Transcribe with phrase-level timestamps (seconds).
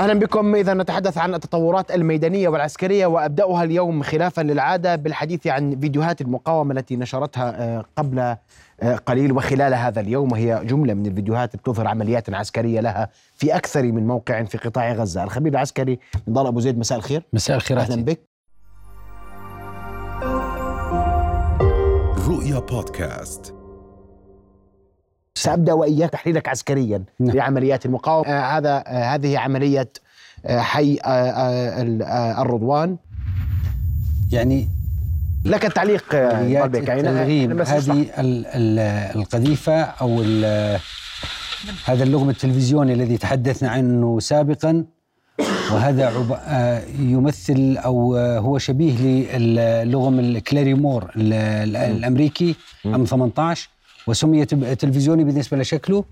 [0.00, 0.54] أهلا بكم.
[0.54, 6.96] إذا نتحدث عن التطورات الميدانية والعسكرية وأبدأها اليوم خلافا للعادة بالحديث عن فيديوهات المقاومة التي
[6.96, 8.36] نشرتها آه، قبل آه،
[9.06, 9.32] قليل.
[9.32, 14.42] وخلال هذا اليوم وهي جملة من الفيديوهات بتظهر عمليات عسكرية لها في أكثر من موقع
[14.42, 15.98] في قطاع غزة، الخبير العسكري
[16.28, 17.22] نضال أبو زيد مساء الخير.
[17.32, 18.20] مساء الخير أهلا بك.
[22.28, 23.59] رؤيا بودكاست.
[25.34, 27.36] سأبدأ وإياك تحليلك عسكريا نعم.
[27.36, 28.28] لعمليات المقاومة.
[28.28, 29.88] آه هذا آه هذه عملية
[30.46, 32.96] آه حي آه آه آه الرضوان.
[34.32, 34.68] يعني
[35.44, 36.74] لك التعليق آه، عمليات.
[36.88, 37.62] يعني.
[37.62, 40.22] هذه ال- ال- القذيفة أو
[41.84, 44.84] هذا اللغم التلفزيوني الذي تحدثنا عنه سابقا.
[45.72, 46.38] وهذا عب...
[46.46, 52.54] آه، يمثل آه، هو شبيه للغم الكلاريمور ال- ال- الأمريكي
[52.86, 53.68] أم 18
[54.06, 56.04] وسمي تلفزيوني بالنسبة لشكله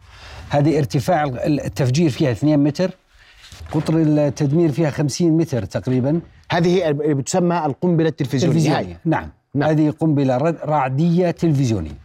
[0.51, 2.91] هذه ارتفاع ال- التفجير فيها 2 متر
[3.73, 6.21] قطر التدمير فيها 50 متر تقريبا
[6.51, 8.97] هذه اللي بتسمى القنبلة التلفزيونية هاي.
[9.05, 9.29] نعم.
[9.55, 9.71] نعم.
[9.71, 9.89] هذه
[10.65, 11.99] رعدية تلفزيونية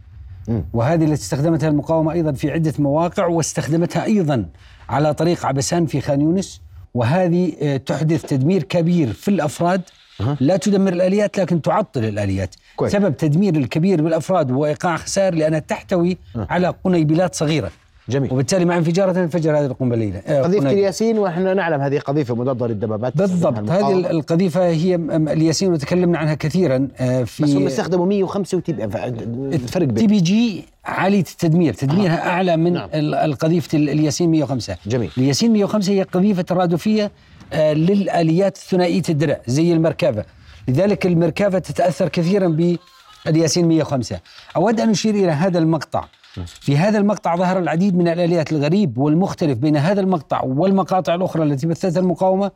[0.47, 0.63] مم.
[0.73, 4.45] وهذه التي استخدمتها المقاومة أيضا في عدة مواقع واستخدمتها أيضا
[4.89, 6.61] على طريق عبسان في خان يونس
[6.93, 9.81] وهذه آه، تحدث تدمير كبير في الأفراد
[10.21, 10.37] أها.
[10.39, 12.91] لا تدمر الآليات لكن تعطل الآليات كويس.
[12.91, 17.71] سبب تدمير الكبير بالأفراد وإيقاع خسائر لأنها تحتوي على قنيبلات صغيرة
[18.09, 20.71] جميل وبالتالي مع انفجارها تنفجر هذه القنبلة آه، قذيفه قنيبلة.
[20.71, 23.69] الياسين ونحن نعلم هذه قذيفه مضادة للدبابات بالضبط.
[23.69, 29.85] هذه القذيفة هي الياسين وتكلمنا عنها كثيرا آه، في بس هم استخدموا 105 وتي الفرق
[29.87, 32.89] TB إن بي جي عالية التدمير تدميرها أعلى من نعم.
[32.93, 35.09] القذيفة ال- الياسين 105 جميل.
[35.17, 37.11] الياسين 105 هي قذيفة ترادفية
[37.53, 40.23] آه، للآليات ثنائية الدرع زي المركبة
[40.67, 42.77] لذلك المركبة تتأثر كثيرا
[43.25, 44.19] بالياسين 105
[44.55, 46.05] أود أن أشير إلى هذا المقطع.
[46.45, 51.67] في هذا المقطع ظهر العديد من الآليات الغريب والمختلف بين هذا المقطع والمقاطع الأخرى التي
[51.67, 52.51] بثتها المقاومة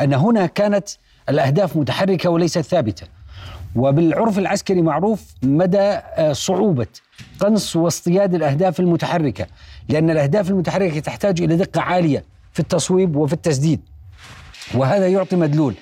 [0.00, 0.88] أن هنا كانت
[1.28, 3.06] الأهداف متحركة وليست ثابتة.
[3.76, 6.86] وبالعرف العسكري معروف مدى آه، صعوبة
[7.40, 9.46] قنص واصطياد الأهداف المتحركة
[9.88, 13.80] لأن الأهداف المتحركة تحتاج إلى دقة عالية في التصويب وفي التسديد.
[14.74, 15.74] وهذا يعطي مدلول.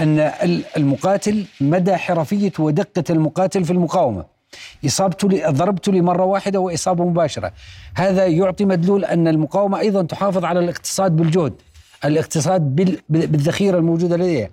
[0.00, 4.24] أن ال- المقاتل مدى حرفية ودقة المقاتل في المقاومة
[4.86, 7.52] إصابته ل- ضربته لمرة واحدة وإصابة مباشرة
[7.94, 11.52] هذا يعطي مدلول أن المقاومة أيضا تحافظ على الاقتصاد بالجهد
[12.04, 14.50] الاقتصاد بال- بالذخيرة الموجودة لديها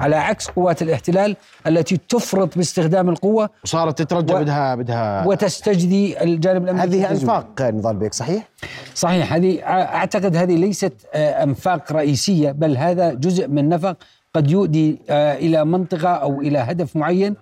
[0.00, 6.64] على عكس قوات الاحتلال التي تفرط باستخدام القوة صارت تترجى و- بدها بدها وتستجدي الجانب
[6.64, 7.10] الأمريكي هذه.
[7.10, 8.48] أنفاق نضال بيك صحيح؟
[8.94, 13.96] صحيح هذه أعتقد هذه ليست آه، أنفاق رئيسية بل هذا جزء من نفق
[14.34, 17.36] قد يؤدي آه، إلى منطقة أو إلى هدف معين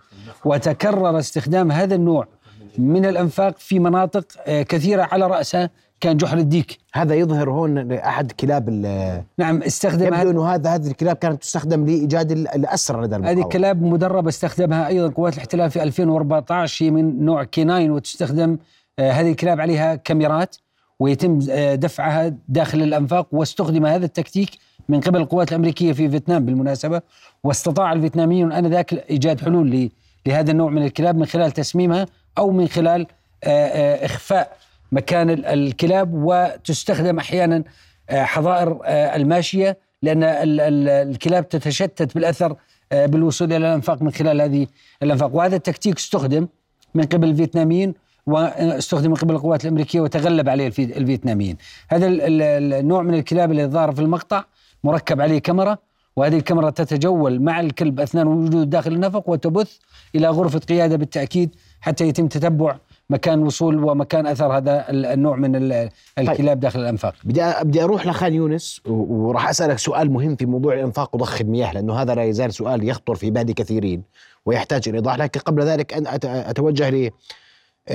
[0.44, 2.26] وتكرر استخدام هذا النوع
[2.78, 5.70] من الأنفاق في مناطق آه، كثيرة على راسها
[6.00, 6.78] كان جحر الديك.
[6.94, 11.86] هذا يظهر هون احد كلاب ال- نعم استخدم يبدو إنه هذا هذه الكلاب كانت تستخدم
[11.86, 16.90] لإيجاد ال- الأسرى لدى هذه المقاومه كلاب مدربة استخدمها أيضا قوات الاحتلال في 2014 هي
[16.90, 18.58] من نوع canine وتستخدم
[18.98, 20.56] آه، هذه الكلاب عليها كاميرات
[21.00, 21.38] ويتم
[21.74, 24.50] دفعها داخل الأنفاق واستخدم هذا التكتيك
[24.88, 27.00] من قبل القوات الأمريكية في فيتنام بالمناسبة
[27.44, 29.90] واستطاع الفيتناميون آنذاك إيجاد حلول
[30.26, 32.06] لهذا النوع من الكلاب من خلال تسميمها
[32.38, 33.06] أو من خلال
[33.44, 34.56] آه، آه، إخفاء
[34.92, 37.64] مكان ال- الكلاب وتستخدم أحيانا
[38.10, 42.56] آه، حظائر الماشية لأن ال- ال- الكلاب تتشتت بالأثر
[42.92, 44.66] بالوصول إلى الأنفاق من خلال هذه
[45.02, 46.48] الأنفاق وهذا التكتيك استخدم
[46.94, 47.94] من قبل الفيتناميين
[48.26, 51.56] واستخدم من قبل القوات الأمريكية وتغلب عليه الفي- الفيتناميين.
[51.88, 54.44] هذا ال- ال- النوع من الكلاب اللي ظهر في المقطع
[54.86, 55.78] مركب عليه كاميرا
[56.16, 59.76] وهذه الكاميرا تتجول مع الكلب أثناء وجوده داخل النفق وتبث
[60.14, 62.76] إلى غرفة قيادة بالتأكيد حتى يتم تتبع
[63.10, 67.14] مكان وصول ومكان أثر هذا ال- النوع من ال- الكلاب داخل الأنفاق.
[67.24, 71.94] بدي بدي أروح لخان يونس وراح أسألك سؤال مهم في موضوع الأنفاق وضخ المياه لأنه
[72.02, 74.02] هذا لا يزال سؤال يخطر في بال كثيرين
[74.46, 77.12] ويحتاج إلى إيضاح لكن قبل ذلك أن أتوجه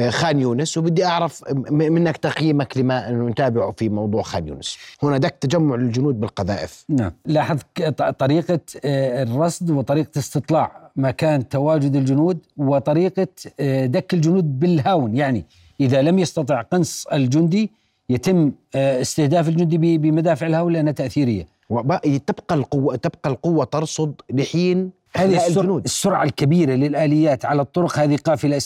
[0.10, 4.78] خان يونس وبدي أعرف منك تقييمك لما نتابعه في موضوع خان يونس.
[5.04, 6.86] هناك تجمع للجنود بالقذائف.
[6.90, 7.12] نعم.
[7.26, 13.28] لاحظ ك- ط- طريقة آه، الرصد وطريقة استطلاع مكان تواجد الجنود وطريقة
[13.60, 15.16] آه، دك الجنود بالهاون.
[15.16, 15.46] يعني
[15.80, 17.72] إذا لم يستطع قنص الجندي
[18.10, 21.48] يتم آه، استهداف الجندي بمدافع الهاون لأنها تأثيرية.
[21.70, 27.62] وبقي تبقى القوة تبقى القوة ترصد لحين هذه إخلاء السرعة, الجنود السرعة الكبيرة للآليات على
[27.62, 28.60] الطرق هذه قافلة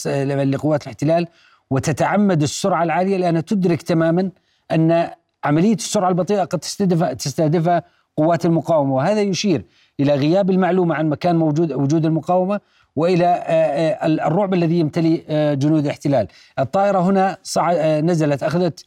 [0.44, 1.28] لقوات الاحتلال
[1.70, 4.30] وتتعمد السرعة العالية لأنها تدرك تماما
[4.72, 5.10] أن
[5.44, 7.84] عملية السرعة البطيئة قد تستهدف تستهدفها
[8.18, 9.66] قوات المقاومة وهذا يشير
[10.00, 12.60] إلى غياب المعلومة عن مكان موجود وجود المقاومة
[12.96, 16.28] وإلى آه، آه، الرعب الذي يمتلي آه، جنود الاحتلال.
[16.60, 18.00] الطائرة هنا صع...
[18.00, 18.86] نزلت أخذت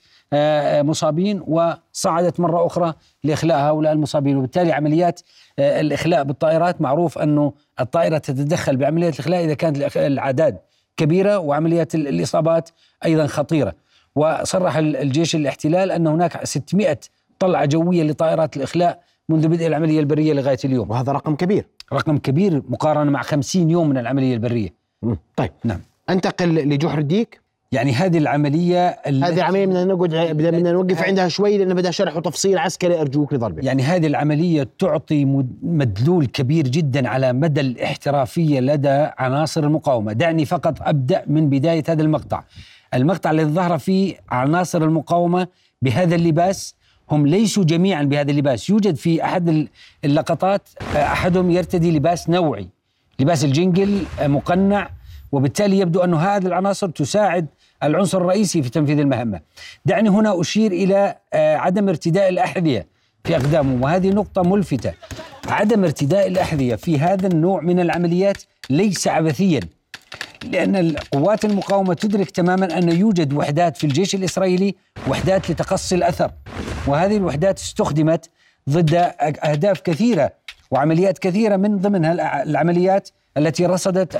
[0.82, 2.94] مصابين وصعدت مرة أخرى
[3.24, 4.36] لإخلاء هؤلاء المصابين.
[4.36, 5.20] وبالتالي عمليات
[5.58, 10.58] آه، الإخلاء بالطائرات معروف أنه الطائرة تتدخل بعملية الإخلاء إذا كانت الأعداد
[10.96, 12.70] كبيرة وعمليات الإصابات
[13.04, 13.72] أيضا خطيرة.
[14.16, 16.98] وصرح الجيش الاحتلال أن هناك 600
[17.38, 20.90] طلعة جوية لطائرات الإخلاء منذ بدء العملية البرية لغاية اليوم.
[20.90, 21.66] وهذا رقم كبير.
[21.92, 24.68] رقم كبير مقارنة مع 50 يوم من العملية البرية.
[25.36, 25.50] طيب.
[25.64, 25.80] نعم.
[26.10, 27.40] أنتقل لجحر الديك.
[27.72, 32.58] يعني هذه العملية هذه عملية بدنا نقعد بدنا نوقف عندها شوي لأنه بدها شرح وتفصيل
[32.58, 35.24] عسكري أرجوك لضربك يعني هذه العملية تعطي
[35.62, 40.12] مدلول كبير جدا على مدى الاحترافية لدى عناصر المقاومة.
[40.12, 42.42] دعني فقط أبدأ من بداية هذا المقطع.
[42.94, 45.46] المقطع الذي ظهر فيه عناصر المقاومة
[45.82, 46.74] بهذا اللباس
[47.10, 48.70] هم ليسوا جميعا بهذا اللباس.
[48.70, 49.68] يوجد في أحد
[50.04, 52.68] اللقطات أحدهم يرتدي لباس نوعي
[53.20, 54.90] لباس الجنجل مقنع
[55.32, 57.46] وبالتالي يبدو أن هذه العناصر تساعد
[57.82, 59.40] العنصر الرئيسي في تنفيذ المهمة.
[59.84, 62.86] دعني هنا أشير إلى آه، عدم ارتداء الأحذية
[63.24, 64.92] في أقدامهم وهذه نقطة ملفتة.
[65.48, 69.60] عدم ارتداء الأحذية في هذا النوع من العمليات ليس عبثيا
[70.44, 74.74] لأن القوات المقاومة تدرك تماما أن يوجد وحدات في الجيش الإسرائيلي
[75.08, 76.30] وحدات لتقصي الأثر.
[76.86, 78.30] وهذه الوحدات استخدمت
[78.70, 78.94] ضد
[79.44, 80.32] أهداف كثيرة
[80.70, 84.16] وعمليات كثيرة من ضمنها العمليات التي رصدت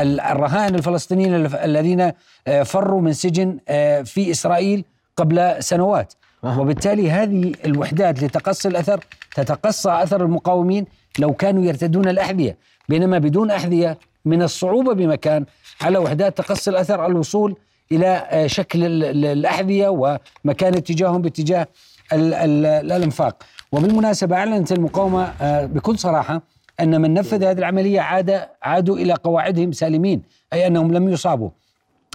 [0.00, 2.12] الرهائن الفلسطينيين الذين
[2.46, 4.84] آه، فروا من سجن آه، في إسرائيل
[5.16, 6.14] قبل سنوات.
[6.42, 9.04] وبالتالي هذه الوحدات لتقصي الأثر
[9.34, 10.86] تتقصى أثر المقاومين
[11.18, 12.56] لو كانوا يرتدون الأحذية.
[12.88, 15.44] بينما بدون أحذية من الصعوبة بمكان
[15.80, 17.56] على وحدات تقصي الأثر الوصول
[17.92, 21.66] إلى آه، شكل الأحذية ومكان اتجاههم باتجاه
[22.12, 23.42] الأنفاق.
[23.72, 25.32] وبالمناسبة أعلنت المقاومة
[25.66, 26.42] بكل صراحة
[26.80, 30.22] أن من نفذ هذه العملية عاد عادوا إلى قواعدهم سالمين
[30.52, 31.50] أي أنهم لم يصابوا.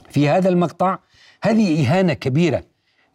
[0.10, 0.98] في هذا المقطع
[1.44, 2.64] هذه إهانة كبيرة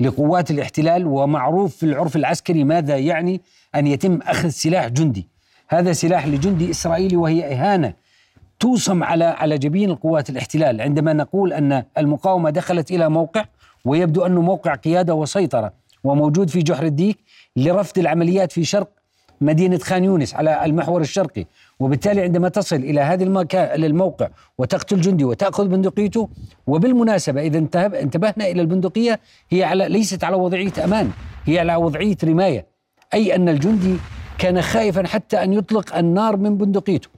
[0.01, 3.41] لقوات الاحتلال ومعروف في العرف العسكري ماذا يعني
[3.75, 5.29] أن يتم أخذ سلاح جندي.
[5.69, 7.95] هذا سلاح لجندي إسرائيلي وهي إهانة
[8.61, 13.45] توصم على على جبين القوات الاحتلال عندما نقول أن المقاومة دخلت إلى موقع
[13.85, 15.73] ويبدو أنه موقع قيادة وسيطرة
[16.05, 17.19] وموجود في جحر الديك
[17.57, 18.89] لرفض العمليات في شرق
[19.41, 21.47] مدينة خان يونس على المحور الشرقي
[21.81, 26.29] وبالتالي عندما تصل إلى هذا المكان الموقع وتقتل جندي وتأخذ بندقيته
[26.67, 29.21] وبالمناسبة إذا انتبهنا إلى البندقية
[29.51, 31.11] هي على ليست على وضعية أمان
[31.45, 32.67] هي على وضعية رماية
[33.15, 33.97] أي أن الجندي
[34.39, 37.09] كان خائفا حتى أن يطلق النار من بندقيته.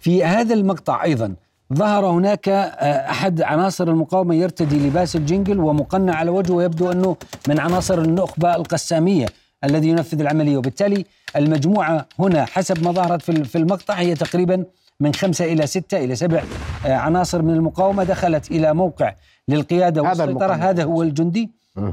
[0.00, 1.34] في هذا المقطع أيضا
[1.74, 7.16] ظهر هناك آه، أحد عناصر المقاومة يرتدي لباس الجنجل ومقنع على وجهه ويبدو أنه
[7.48, 9.26] من عناصر النخبة القسامية.
[9.64, 10.56] الذي ينفذ العملية.
[10.56, 11.04] وبالتالي
[11.36, 14.64] المجموعة هنا حسب ما ظهرت في المقطع هي تقريبا
[15.00, 16.42] من خمسة إلى ستة إلى سبع
[16.86, 19.14] آه، عناصر من المقاومة دخلت إلى موقع
[19.48, 20.30] للقيادة والسيطرة.
[20.70, 21.50] هذا هو الجندي.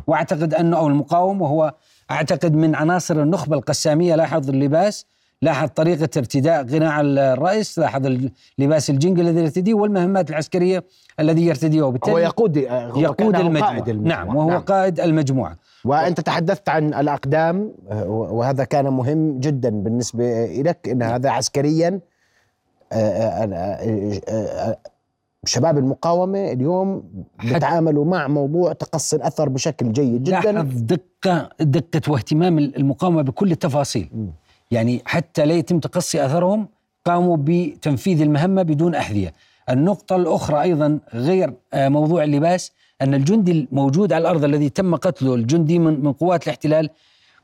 [0.07, 1.73] وأعتقد أنه أو المقاوم وهو
[2.11, 5.05] أعتقد من عناصر النخبة القسامية لاحظ اللباس
[5.43, 8.17] لاحظ طريقة ارتداء غناء الرئيس لاحظ
[8.57, 10.83] لباس الجنج الذي يرتديه والمهمات العسكرية
[11.19, 13.71] الذي يرتديه وبالتالي هو يقود هو يقود المجموعة.
[13.71, 14.61] قائد المجموعة نعم وهو نعم.
[14.61, 17.73] قائد المجموعة وأنت تحدثت عن الأقدام
[18.07, 21.99] وهذا كان مهم جدا بالنسبة لك إن هذا عسكريا
[22.91, 24.77] آه، آه، آه،
[25.45, 27.03] شباب المقاومة اليوم
[27.43, 34.09] بيتعاملوا مع موضوع تقصي الأثر بشكل جيد جدا لاحظ دقه دقة واهتمام المقاومة بكل التفاصيل
[34.13, 34.42] م.
[34.73, 36.67] يعني حتى لا يتم تقصي أثرهم
[37.05, 39.33] قاموا بتنفيذ المهمة بدون أحذية.
[39.69, 45.79] النقطة الأخرى أيضا غير موضوع اللباس أن الجندي الموجود على الأرض الذي تم قتله الجندي
[45.79, 46.89] من, من قوات الاحتلال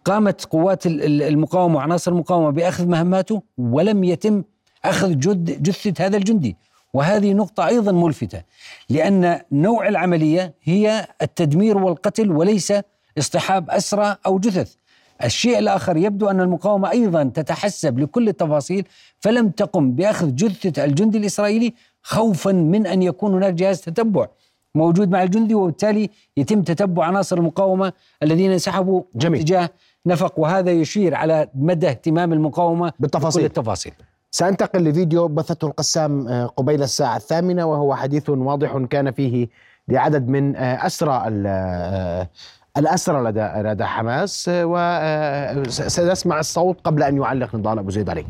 [0.05, 4.43] قامت قوات المقاومة وعناصر المقاومة بأخذ مهماته ولم يتم
[4.85, 6.55] أخذ جد جثة هذا الجندي.
[6.93, 8.41] وهذه نقطة أيضا ملفتة
[8.89, 12.73] لأن نوع العملية هي التدمير والقتل وليس
[13.17, 14.75] اصطحاب أسرى أو جثث.
[15.23, 18.87] الشيء الآخر يبدو أن المقاومة أيضا تتحسب لكل التفاصيل
[19.19, 24.27] فلم تقم بأخذ جثة الجندي الإسرائيلي خوفا من أن يكون هناك جهاز تتبع
[24.75, 29.41] موجود مع الجندي وبالتالي يتم تتبع عناصر المقاومة الذين انسحبوا جميل.
[29.41, 29.69] اتجاه
[30.05, 33.93] نفق وهذا يشير على مدى اهتمام المقاومة بالتفاصيل بكل التفاصيل
[34.31, 39.47] سأنتقل لفيديو بثته القسام آه، قبيل الساعة الثامنة وهو حديث واضح كان فيه
[39.87, 42.29] لعدد من آه، أسرى آه،
[42.77, 48.25] الأسرى لدى لدى حماس وسنسمع الصوت قبل أن يعلق نضال أبو زيد عليه.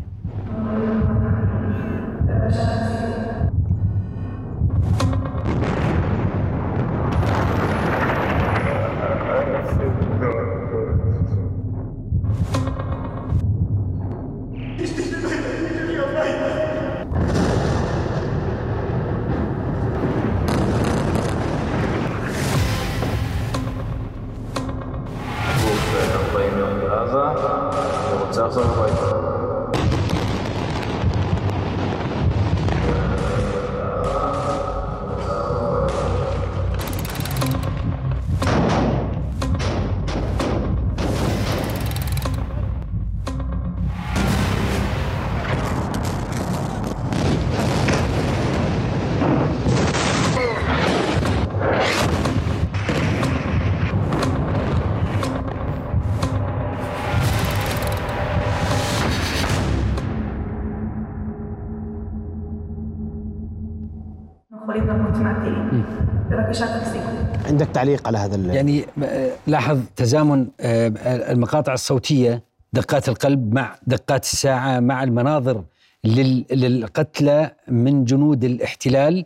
[67.79, 70.87] تعليق على هذا يعني آه، لاحظ تزامن آه،
[71.31, 72.43] المقاطع الصوتية
[72.73, 75.63] دقات القلب مع دقات الساعة مع المناظر
[76.03, 79.25] للقتلى من جنود الاحتلال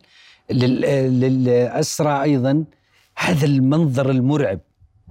[0.49, 2.63] للأسرى أيضا.
[3.17, 4.59] هذا المنظر المرعب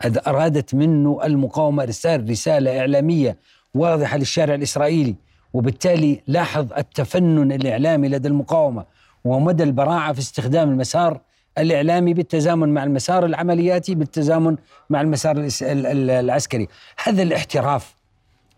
[0.00, 3.36] هذا أرادت منه المقاومة إرسال رسالة إعلامية
[3.74, 5.14] واضحة للشارع الإسرائيلي.
[5.52, 8.84] وبالتالي لاحظ التفنن الإعلامي لدى المقاومة
[9.24, 11.20] ومدى البراعة في استخدام المسار.
[11.58, 14.56] الإعلامي بالتزامن مع المسار العملياتي بالتزامن
[14.90, 16.68] مع المسار العسكري.
[17.04, 17.94] هذا الاحتراف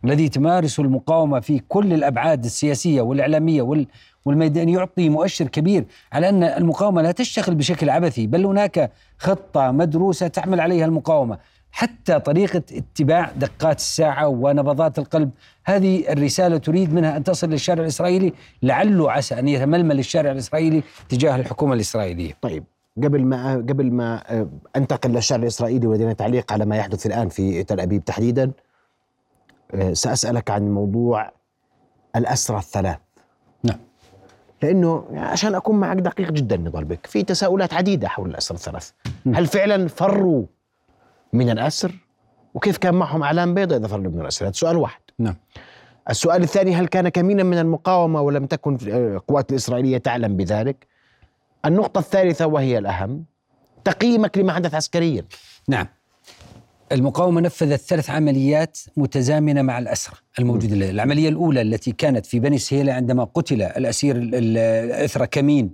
[0.04, 3.86] الذي تمارسه المقاومة في كل الأبعاد السياسية والإعلامية
[4.24, 10.26] والميدان يعطي مؤشر كبير على أن المقاومة لا تشتغل بشكل عبثي بل هناك خطة مدروسة
[10.26, 11.38] تعمل عليها المقاومة.
[11.72, 15.30] حتى طريقة اتباع دقات الساعة ونبضات القلب
[15.64, 18.32] هذه الرسالة تريد منها أن تصل للشارع الإسرائيلي
[18.62, 22.32] لعله عسى أن يتململ الشارع الإسرائيلي تجاه الحكومة الإسرائيلية.
[22.42, 22.64] طيب.
[23.02, 27.62] قبل ما قبل ما آه، أنتقل للشارع الإسرائيلي ولدينا تعليق على ما يحدث الآن في
[27.62, 28.52] تل أبيب تحديدا
[29.74, 31.32] آه، سأسألك عن موضوع
[32.16, 32.98] الأسرى الثلاث.
[33.62, 33.78] نعم.
[34.62, 38.90] لأنه عشان أكون معك دقيق جدا نضال بك في تساؤلات عديدة حول الأسرى الثلاث.
[39.34, 40.44] هل فعلا فروا
[41.32, 41.92] من الأسر؟
[42.54, 45.00] وكيف كان معهم اعلام بيضاء إذا فروا من الأسر؟ هذا سؤال واحد.
[45.18, 45.36] نعم.
[46.10, 50.93] السؤال الثاني هل كان كمينا من المقاومة ولم تكن القوات الإسرائيلية تعلم بذلك؟
[51.66, 53.24] النقطة الثالثة وهي الأهم
[53.84, 55.24] تقييمك لما حدث عسكريا.
[55.68, 55.86] نعم.
[56.92, 62.92] المقاومة نفذت ثلاث عمليات متزامنة مع الأسرى الموجودة العملية الأولى التي كانت في بني سهيلة
[62.92, 64.30] عندما قتل الأسير
[65.04, 65.72] إثر كمين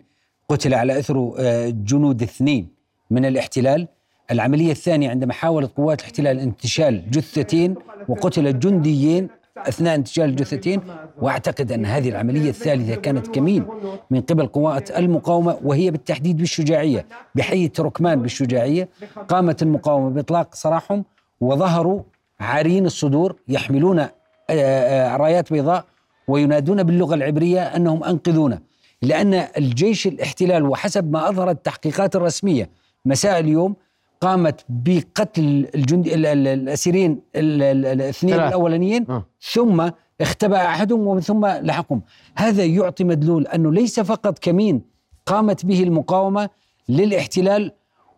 [0.48, 2.68] قتل على إثره آه، جنود اثنين
[3.10, 3.88] من الاحتلال.
[4.30, 7.74] العملية الثانية عندما حاولت قوات الاحتلال انتشال جثتين
[8.08, 9.28] وقتل جنديين
[9.68, 10.80] اثناء انتشال الجثتين
[11.22, 13.66] واعتقد أن هذه العملية الثالثة كانت كمين
[14.10, 17.06] من قبل قوات المقاومة وهي بالتحديد بالشجاعية.
[17.34, 18.88] بحي تركمان بالشجاعية
[19.28, 21.04] قامت المقاومة بإطلاق سراحهم
[21.40, 22.02] وظهروا
[22.40, 24.10] عارين الصدور يحملون آه،
[24.50, 25.84] آه، رايات بيضاء
[26.28, 28.60] وينادون باللغة العبرية أنهم أنقذونا.
[29.02, 32.70] لأن الجيش الاحتلال وحسب ما أظهرت التحقيقات الرسمية
[33.04, 33.76] مساء اليوم
[34.20, 39.24] قامت بقتل الجند الأسيرين الاثنين الأولانيين آه.
[39.52, 42.02] ثم اختبأ أحدهم ومن ثم لحقهم.
[42.36, 44.82] هذا يعطي مدلول أنه ليس فقط كمين
[45.26, 46.48] قامت به المقاومة
[46.88, 47.72] للاحتلال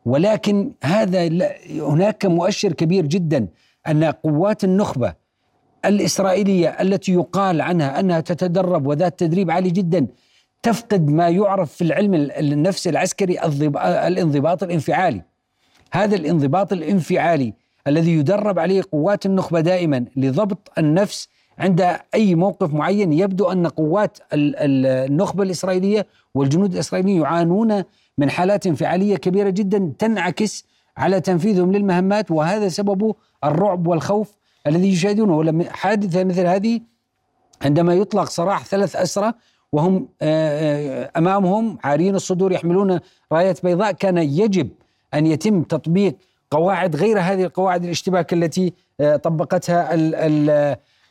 [0.05, 1.29] ولكن هذا
[1.71, 3.49] هناك مؤشر كبير جدا
[3.89, 5.15] أن قوات النخبة
[5.85, 10.07] الإسرائيلية التي يقال عنها أنها تتدرب وذات تدريب عالي جدا
[10.63, 13.41] تفقد ما يعرف في العلم النفسي العسكري
[14.07, 15.23] الانضباط الانفعالي.
[15.93, 17.55] هذا الانضباط الانفعالي
[17.87, 24.19] الذي يدرب عليه قوات النخبة دائما لضبط النفس عند أي موقف معين يبدو أن قوات
[24.33, 27.85] النخبة الإسرائيلية والجنود الإسرائيليين يعانون
[28.19, 30.65] من حالات انفعالية كبيرة جدا تنعكس
[30.97, 35.37] على تنفيذهم للمهمات وهذا سببه الرعب والخوف الذي يشاهدونه.
[35.37, 36.81] ولما حادثة مثل هذه
[37.63, 39.33] عندما يطلق سراح ثلاث اسرى
[39.73, 43.01] وهم آه، آه، أمامهم عارين الصدور يحملون
[43.33, 44.69] رايات بيضاء كان يجب
[45.15, 46.17] أن يتم تطبيق
[46.51, 49.91] قواعد غير هذه القواعد الاشتباك التي آه، طبقتها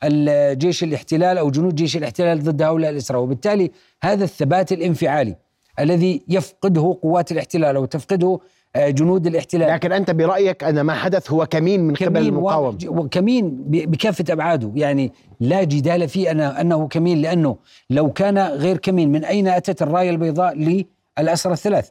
[0.04, 3.72] الجيش الاحتلال أو جنود جيش الاحتلال ضد هؤلاء الاسرى وبالتالي
[4.04, 5.36] هذا الثبات الانفعالي
[5.80, 8.40] الذي يفقده قوات الاحتلال أو تفقده
[8.76, 9.70] آه، جنود الاحتلال.
[9.70, 14.72] لكن أنت برأيك أن ما حدث هو كمين من كمين قبل المقاومه وكمين بكافة أبعاده.
[14.76, 17.58] يعني لا جدال في أنا أنه كمين لأنه
[17.90, 20.84] لو كان غير كمين من أين أتت الراية البيضاء
[21.20, 21.90] للأسرى الثلاث؟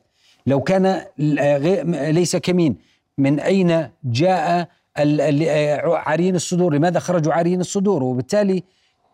[0.51, 1.03] لو كان
[2.15, 2.77] ليس كمين
[3.19, 4.69] من أين جاء
[5.87, 8.63] عارين الصدور؟ لماذا خرجوا عارين الصدور؟ وبالتالي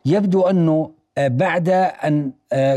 [0.05, 1.69] يبدو أنه بعد
[2.05, 2.33] أن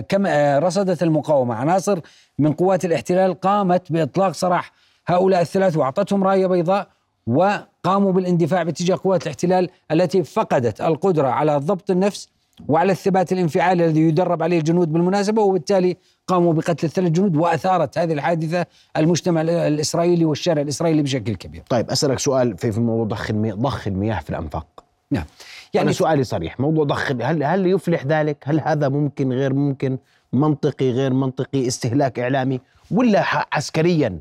[0.10, 1.56] كما رصدت المقاومة.
[1.56, 2.00] عناصر
[2.40, 4.72] من قوات الاحتلال قامت بإطلاق سراح
[5.08, 6.88] هؤلاء الثلاث وأعطتهم راية بيضاء
[7.28, 12.30] وقاموا بالاندفاع باتجاه قوات الاحتلال التي فقدت القدرة على ضبط النفس
[12.68, 15.42] وعلى الثبات الانفعالي الذي يدرب عليه الجنود بالمناسبة.
[15.42, 15.98] وبالتالي
[16.30, 18.66] قاموا بقتل الثلاث جنود وأثارت هذه الحادثة
[18.98, 21.64] المجتمع الإسرائيلي والشارع الإسرائيلي بشكل كبير.
[21.70, 24.84] طيب أسألك سؤال في موضوع ضخ المياه ضخ المياه في الأنفاق.
[25.12, 25.26] نعم.
[25.74, 29.98] يعني أنا سؤالي صريح موضوع ضخ هل هل يفلح ذلك هل هذا ممكن غير ممكن
[30.34, 32.60] منطقي غير منطقي استهلاك إعلامي
[32.92, 34.20] ولا عسكريا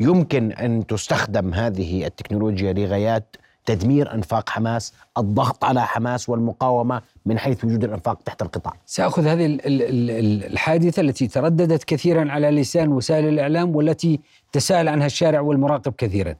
[0.00, 7.64] يمكن أن تستخدم هذه التكنولوجيا لغايات تدمير انفاق حماس، الضغط على حماس والمقاومة من حيث
[7.64, 8.72] وجود الانفاق تحت القطاع.
[8.86, 14.20] سأخذ هذه الحادثة التي ترددت كثيرا على لسان وسائل الإعلام والتي
[14.52, 16.34] تساءل عنها الشارع والمراقب كثيرا.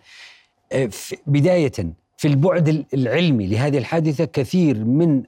[0.72, 0.90] آه،
[1.26, 1.72] بداية
[2.16, 5.22] في البعد العلمي لهذه الحادثة كثير من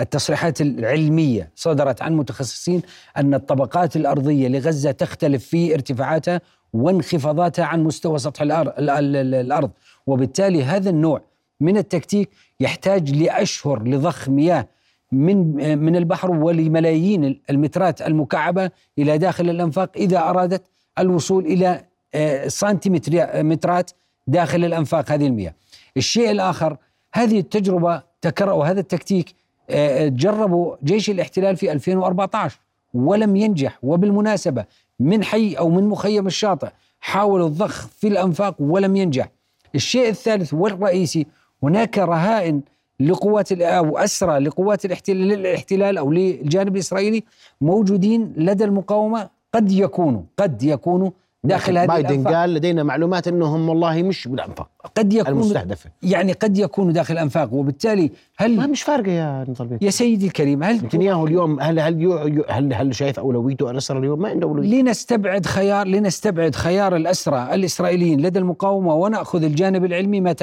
[0.00, 2.82] التصريحات العلمية صدرت عن متخصصين
[3.16, 6.40] أن الطبقات الأرضية لغزة تختلف في ارتفاعاتها
[6.72, 9.70] وانخفاضاتها عن مستوى سطح الأرض
[10.06, 11.22] وبالتالي هذا النوع
[11.60, 14.68] من التكتيك يحتاج لأشهر لضخ مياه
[15.12, 20.62] من من البحر ولملايين المترات المكعبة إلى داخل الأنفاق إذا أرادت
[20.98, 23.90] الوصول إلى آه، سنتيمترات
[24.26, 25.54] داخل الأنفاق هذه المياه.
[25.96, 26.76] الشيء الآخر
[27.14, 29.34] هذه التجربة تكرر وهذا التكتيك
[29.70, 32.60] آه، جربوا جيش الاحتلال في 2014
[32.94, 34.64] ولم ينجح وبالمناسبة
[35.00, 36.68] من حي أو من مخيم الشاطئ
[37.00, 39.28] حاولوا الضخ في الأنفاق ولم ينجح.
[39.74, 41.26] الشيء الثالث والرئيسي
[41.62, 42.60] هناك رهائن
[43.00, 47.24] لقوات أو أسرى لقوات الاحتلال أو للجانب الإسرائيلي
[47.60, 51.10] موجودين لدى المقاومة قد يكونوا قد يكونوا
[51.44, 52.34] داخل هذه بايدن الأنفاق.
[52.34, 55.90] قال لدينا معلومات أنهم والله مش بالأنفاق قد يكون المستهدفة.
[56.02, 60.62] يعني قد يكونوا داخل الانفاق وبالتالي هل ما مش فارقة يا نضل يا سيدي الكريم
[60.62, 64.68] هل نتنياهو اليوم هل هل هل هل شايف أولويته الاسرى اليوم؟ ما عنده أولوية.
[64.68, 70.34] لنستبعد خيار لنستبعد خيار الأسرى الإسرائيليين لدى المقاومة ونأخذ الجانب العلمي ما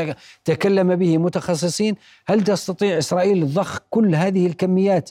[0.45, 1.95] تكلم به متخصصين.
[2.27, 5.09] هل تستطيع إسرائيل ضخ كل هذه الكميات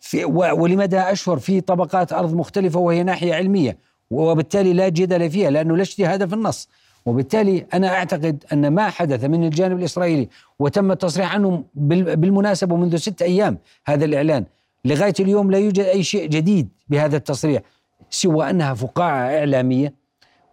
[0.00, 3.78] في ولمدى أشهر في طبقات أرض مختلفة وهي ناحية علمية؟
[4.14, 6.68] وبالتالي لا جدل فيها لأنه لا اجتهاد في النص.
[7.06, 10.28] وبالتالي أنا أعتقد أن ما حدث من الجانب الإسرائيلي
[10.58, 14.44] وتم التصريح عنه بالمناسبة منذ ست أيام هذا الإعلان
[14.84, 17.62] لغاية اليوم لا يوجد أي شيء جديد بهذا التصريح
[18.10, 19.94] سوى أنها فقاعة إعلامية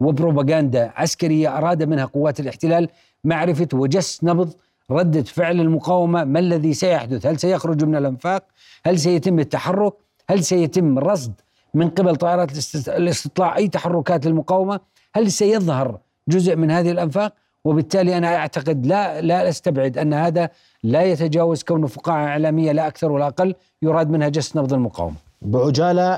[0.00, 2.88] وبروباغندا عسكرية أراد منها قوات الاحتلال
[3.24, 4.54] معرفة وجس نبض
[4.90, 8.44] ردة فعل المقاومة ما الذي سيحدث؟ هل سيخرج من الأنفاق؟
[8.86, 9.92] هل سيتم التحرك؟
[10.30, 11.32] هل سيتم رصد
[11.74, 12.50] من قبل طائرات
[12.88, 14.80] الاستطلاع أي تحركات للمقاومة
[15.14, 17.32] هل سيظهر جزء من هذه الأنفاق
[17.64, 20.48] وبالتالي أنا أعتقد لا لا أستبعد أن هذا
[20.82, 25.16] لا يتجاوز كونه فقاعة إعلامية لا أكثر ولا أقل يراد منها جس نبض المقاومة.
[25.42, 26.14] بعجالة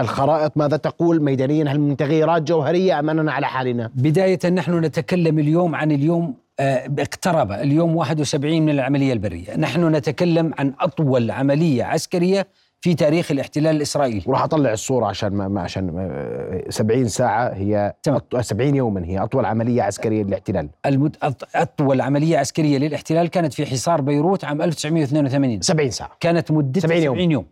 [0.00, 5.38] الخرائط ماذا تقول ميدانيا هل من تغييرات جوهرية أم أننا على حالنا؟ بداية نحن نتكلم
[5.38, 11.84] اليوم عن اليوم آه، اقترب اليوم 71 من العملية البرية، نحن نتكلم عن أطول عملية
[11.84, 12.46] عسكرية
[12.82, 14.22] في تاريخ الاحتلال الإسرائيلي.
[14.26, 18.20] وراح أطلع الصورة عشان ما عشان 70 ساعة هي تمام.
[18.40, 20.68] 70 يوما هي أطول عملية عسكرية للاحتلال.
[20.86, 21.16] المد...
[21.54, 26.10] أطول عملية عسكرية للاحتلال كانت في حصار بيروت عام 1982 70 ساعة.
[26.20, 27.46] كانت مدتها 70 يوم, 70 يوم.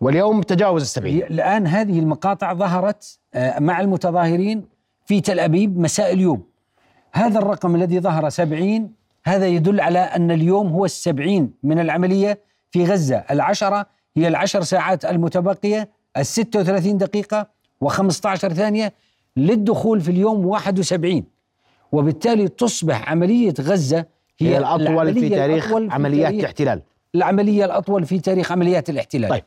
[0.00, 1.22] واليوم تجاوز السبعين.
[1.22, 4.64] الآن هذه المقاطع ظهرت آه، مع المتظاهرين
[5.06, 6.42] في تل أبيب مساء اليوم.
[7.12, 8.92] هذا الرقم الذي ظهر سبعين
[9.24, 12.38] هذا يدل على أن اليوم هو السبعين من العملية
[12.70, 13.24] في غزة.
[13.30, 17.46] العشرة هي العشر ساعات المتبقية الستة وثلاثين دقيقة
[17.84, 18.92] و15 ثانية
[19.36, 21.24] للدخول في اليوم 71
[21.92, 24.06] وبالتالي تصبح عملية غزة
[24.40, 26.82] هي, هي الأطول في تاريخ الأطول عمليات في تاريخ الاحتلال.
[27.14, 29.30] العملية الأطول في تاريخ عمليات الاحتلال.
[29.30, 29.42] طيب.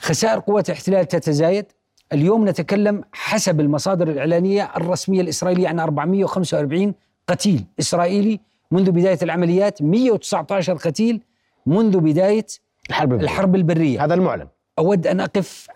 [0.00, 1.66] خسائر قوات الاحتلال تتزايد.
[2.12, 6.94] اليوم نتكلم حسب المصادر الإعلانية الرسمية الإسرائيلية عن 445
[7.28, 11.20] قتيل إسرائيلي منذ بداية العمليات 119 قتيل
[11.66, 12.46] منذ بداية
[12.90, 13.24] الحرب البرية.
[13.24, 14.04] الحرب البرية.
[14.04, 14.48] هذا المعلن.
[14.78, 15.68] أود أن أقف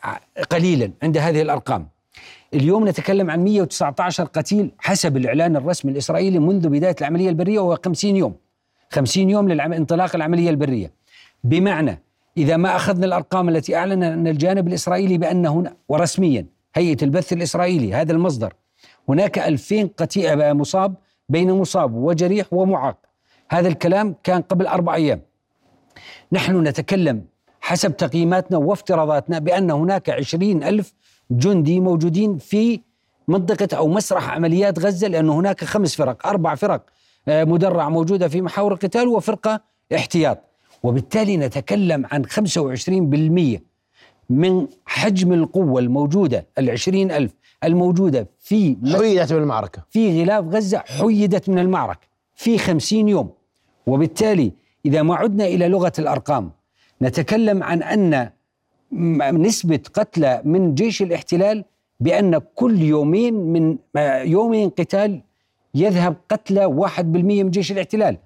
[0.51, 1.89] قليلا عند هذه الأرقام.
[2.55, 8.17] اليوم نتكلم عن 119 قتيل حسب الإعلان الرسمي الإسرائيلي منذ بداية العملية البرية وهو 50
[8.17, 8.35] يوم.
[8.91, 10.93] 50 يوم لانطلاق العملية البرية.
[11.45, 12.03] بمعنى
[12.37, 17.95] إذا ما أخذنا الأرقام التي أعلن أن الجانب الإسرائيلي بأن هنا ورسميا هيئة البث الإسرائيلي
[17.95, 18.53] هذا المصدر
[19.09, 20.95] هناك 2000 قتيل مصاب
[21.29, 22.99] بين مصاب وجريح ومعاق.
[23.51, 25.21] هذا الكلام كان قبل أربع أيام.
[26.33, 27.25] نحن نتكلم
[27.61, 30.95] حسب تقييماتنا وافتراضاتنا بأن هناك عشرين ألف
[31.31, 32.81] جندي موجودين في
[33.29, 36.87] منطقة أو مسرح عمليات غزة لأن هناك خمس فرق أربع فرق
[37.29, 39.61] آه، مدرع موجودة في محاور القتال وفرقة
[39.95, 40.39] احتياط.
[40.83, 43.61] وبالتالي نتكلم عن 25%
[44.31, 47.33] من حجم القوة الموجودة العشرين ألف
[47.65, 49.83] الموجودة في حيدت من المعركة.
[49.91, 53.31] في غلاف غزة حيدت من المعركة في خمسين يوم.
[53.87, 54.53] وبالتالي
[54.87, 56.51] إذا ما عدنا إلى لغة الأرقام
[57.03, 58.31] نتكلم عن أن
[59.43, 61.65] نسبة قتلى من جيش الاحتلال
[62.01, 63.79] بأن كل يومين من
[64.25, 65.21] يومين قتال
[65.75, 68.19] يذهب قتلى واحد بالمية من جيش الاحتلال.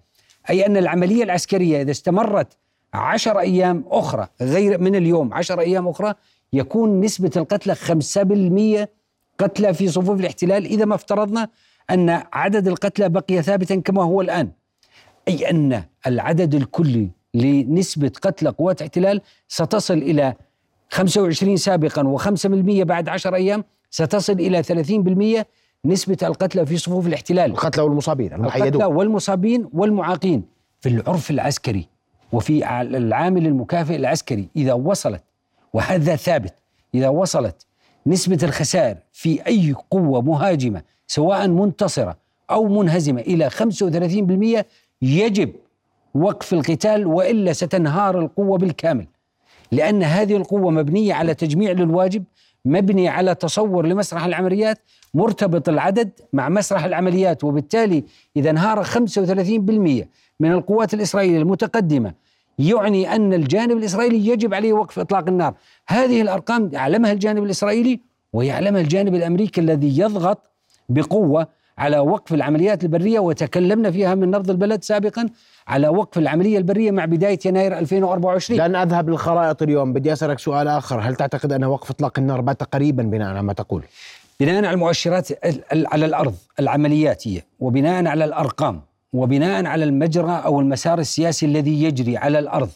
[0.50, 2.56] أي أن العملية العسكرية إذا استمرت
[2.94, 6.14] عشر أيام أخرى غير من اليوم عشر أيام أخرى
[6.52, 8.88] يكون نسبة القتلى 5%
[9.38, 10.64] قتلى في صفوف الاحتلال.
[10.64, 11.48] إذا ما افترضنا
[11.90, 14.50] أن عدد القتلى بقي ثابتا كما هو الآن.
[15.28, 20.34] أي أن العدد الكلي لنسبة قتلى قوات الاحتلال ستصل إلى
[20.90, 22.46] 25 سابقا و5%
[22.82, 24.62] بعد 10 أيام ستصل إلى
[25.42, 25.44] 30%
[25.84, 27.50] نسبة القتلى في صفوف الاحتلال.
[27.50, 28.68] القتلى والمصابين المحيدون.
[28.68, 30.42] القتلى والمصابين والمعاقين
[30.80, 31.88] في العرف العسكري
[32.32, 35.22] وفي العامل المكافئ العسكري إذا وصلت
[35.72, 36.54] وهذا ثابت
[36.94, 37.66] إذا وصلت
[38.06, 42.16] نسبة الخسائر في أي قوة مهاجمة سواء منتصرة
[42.50, 44.64] أو منهزمة إلى 35%
[45.02, 45.52] يجب
[46.14, 49.06] وقف القتال وإلا ستنهار القوة بالكامل.
[49.72, 52.24] لأن هذه القوة مبنية على تجميع للواجب
[52.64, 54.78] مبني على تصور لمسرح العمليات
[55.14, 58.04] مرتبط العدد مع مسرح العمليات وبالتالي
[58.36, 58.88] إذا انهار 35%
[60.40, 62.14] من القوات الإسرائيلية المتقدمة
[62.58, 65.54] يعني أن الجانب الإسرائيلي يجب عليه وقف إطلاق النار.
[65.88, 68.00] هذه الأرقام يعلمها الجانب الإسرائيلي
[68.32, 70.42] ويعلمها الجانب الأمريكي الذي يضغط
[70.88, 75.28] بقوة على وقف العمليات البرية وتكلمنا فيها من نبض البلد سابقا
[75.68, 80.68] على وقف العملية البرية مع بداية يناير 2024 لن أذهب للخرائط اليوم بدي أسألك سؤال
[80.68, 81.00] آخر.
[81.00, 83.82] هل تعتقد أن وقف إطلاق النار بات قريبا بناء على ما تقول؟
[84.40, 85.28] بناء على المؤشرات
[85.72, 88.80] على الأرض العملياتية وبناء على الأرقام
[89.12, 92.70] وبناء على المجرى أو المسار السياسي الذي يجري على الأرض.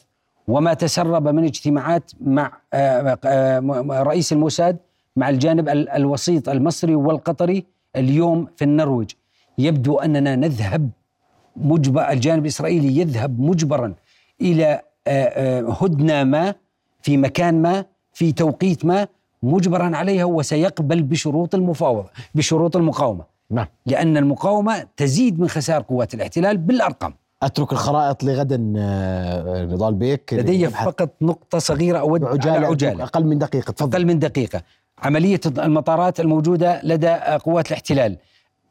[0.48, 3.60] وما تسرب من اجتماعات مع آه، آه،
[3.90, 4.76] رئيس الموساد
[5.16, 7.64] مع الجانب الوسيط المصري والقطري
[7.96, 9.10] اليوم في النرويج
[9.58, 10.90] يبدو أننا نذهب
[11.56, 13.94] مجبر الجانب الإسرائيلي يذهب مجبرا
[14.40, 16.54] إلى آه، آه، هدنة ما
[17.02, 19.08] في مكان ما في توقيت ما
[19.42, 23.24] مجبرا عليها وسيقبل بشروط المفاوضة بشروط المقاومة.
[23.50, 23.66] نعم.
[23.86, 27.14] لأن المقاومة تزيد من خسائر قوات الاحتلال بالأرقام.
[27.42, 30.34] أترك الخرائط لغدا آه، نضال بيك.
[30.34, 33.04] لدي فقط نقطة صغيرة أود عجالة, عجالة.
[33.04, 33.92] أقل من دقيقة تفضل.
[33.92, 34.62] أقل من دقيقة.
[35.02, 37.08] عملية المطارات الموجودة لدى
[37.44, 38.16] قوات الاحتلال.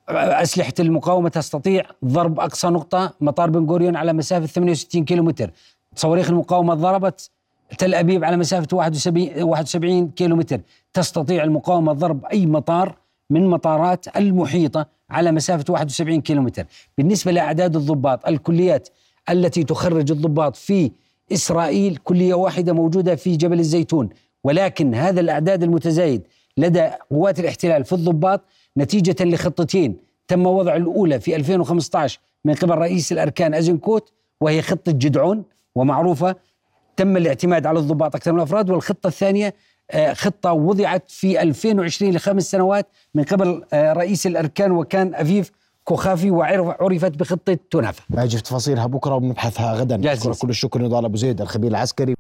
[0.09, 5.51] أسلحة المقاومة تستطيع ضرب أقصى نقطة مطار بن غوريون على مسافة 68 كيلومتر.
[5.95, 7.29] صواريخ المقاومة ضربت
[7.77, 10.61] تل أبيب على مسافة 71, 71 كيلومتر.
[10.93, 12.95] تستطيع المقاومة ضرب أي مطار
[13.29, 16.65] من مطارات المحيطة على مسافة 71 كيلومتر.
[16.97, 18.89] بالنسبة لأعداد الضباط الكليات
[19.29, 20.91] التي تخرج الضباط في
[21.33, 24.09] إسرائيل كلية واحدة موجودة في جبل الزيتون.
[24.43, 26.21] ولكن هذا الأعداد المتزايد
[26.58, 28.41] لدى قوات الاحتلال في الضباط
[28.77, 29.97] نتيجة لخطتين.
[30.27, 35.43] تم وضع الأولى في 2015 من قبل رئيس الأركان أزنكوت وهي خطة جدعون
[35.75, 36.36] ومعروفة.
[36.97, 39.54] تم الاعتماد على الضباط أكثر من الأفراد والخطة الثانية
[39.91, 45.51] آه، خطة وضعت في 2020 لخمس سنوات من قبل آه، رئيس الأركان وكان أفيف
[45.84, 48.04] كوخافي وعرفت بخطة تونافا.
[48.10, 49.97] باجي في تفاصيلها بكرة وبنبحثها غدا.
[50.41, 52.15] كل الشكر نضال أبو زيد الخبير العسكري.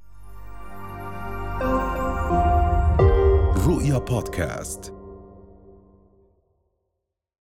[3.91, 4.93] رؤيا بودكاست